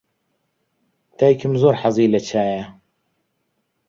دایکم 1.19 1.53
زۆر 1.61 1.75
حەزی 1.81 2.11
لە 2.13 2.19
چایە. 2.27 2.63